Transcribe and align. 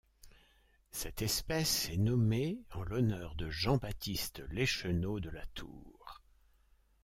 Cette 0.89 1.21
espèce 1.21 1.87
est 1.91 1.97
nommée 1.97 2.59
en 2.73 2.81
l'honneur 2.81 3.35
de 3.35 3.51
Jean-Baptiste 3.51 4.41
Leschenault 4.49 5.19
de 5.19 5.29
La 5.29 5.45
Tour. 5.53 6.23